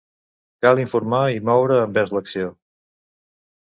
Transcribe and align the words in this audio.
Cal 0.65 0.81
informar 0.85 1.21
i 1.35 1.43
moure 1.51 1.79
envers 1.85 2.19
l'acció. 2.19 2.53